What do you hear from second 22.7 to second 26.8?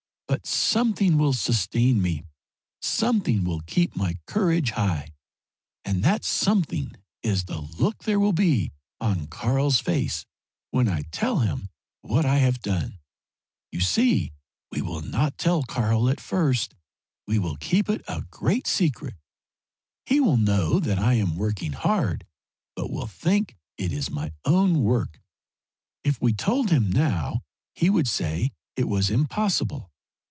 but will think it is my own work. If we told